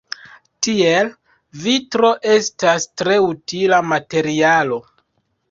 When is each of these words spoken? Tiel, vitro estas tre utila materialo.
Tiel, 0.67 1.11
vitro 1.65 2.09
estas 2.37 2.89
tre 3.03 3.19
utila 3.27 3.83
materialo. 3.93 4.83